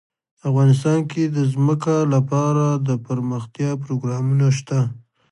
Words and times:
افغانستان 0.49 0.99
کې 1.11 1.23
د 1.35 1.37
ځمکه 1.53 1.95
لپاره 2.13 2.65
دپرمختیا 2.89 3.71
پروګرامونه 3.83 4.47
شته. 4.57 4.79